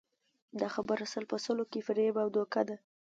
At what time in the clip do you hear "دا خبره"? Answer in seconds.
0.59-1.05